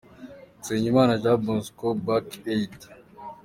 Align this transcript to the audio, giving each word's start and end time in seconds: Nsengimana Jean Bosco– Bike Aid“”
Nsengimana 0.59 1.19
Jean 1.21 1.39
Bosco– 1.45 1.87
Bike 2.05 2.37
Aid“” 2.53 2.77